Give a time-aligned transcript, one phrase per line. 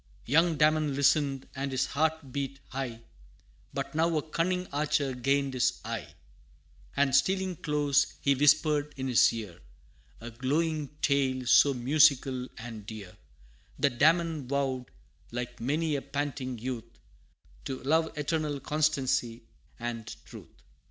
[0.25, 3.01] Young Damon listened, and his heart beat high
[3.71, 6.15] But now a cunning archer gained his eye
[6.97, 9.59] And stealing close, he whispered in his ear,
[10.19, 13.15] A glowing tale, so musical and dear,
[13.77, 14.89] That Damon vowed,
[15.31, 16.97] like many a panting youth,
[17.65, 19.43] To Love, eternal constancy
[19.79, 20.63] and truth!